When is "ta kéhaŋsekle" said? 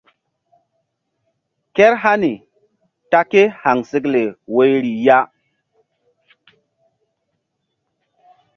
3.09-4.21